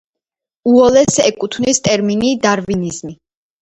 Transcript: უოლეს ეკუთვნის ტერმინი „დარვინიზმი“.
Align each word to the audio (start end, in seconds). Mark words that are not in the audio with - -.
უოლეს 0.71 1.21
ეკუთვნის 1.27 1.83
ტერმინი 1.91 2.35
„დარვინიზმი“. 2.49 3.19